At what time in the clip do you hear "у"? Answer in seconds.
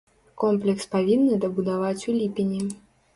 2.09-2.17